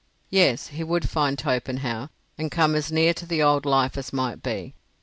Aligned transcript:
Yes, 0.31 0.69
he 0.69 0.83
would 0.83 1.07
find 1.07 1.37
Torpenhow, 1.37 2.09
and 2.35 2.49
come 2.49 2.73
as 2.73 2.91
near 2.91 3.13
to 3.13 3.25
the 3.27 3.43
old 3.43 3.67
life 3.67 3.99
as 3.99 4.11
might 4.11 4.41
be. 4.41 4.73